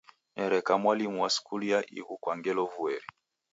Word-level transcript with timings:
Nereka 0.35 0.77
mwalimu 0.77 1.23
wa 1.23 1.29
skulu 1.29 1.65
ya 1.65 1.79
ighu 1.99 2.17
kwa 2.17 2.33
ngelo 2.37 2.65
vueri. 2.73 3.05